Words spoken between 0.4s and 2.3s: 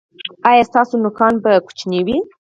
ایا ستاسو نوکان به لنډ وي؟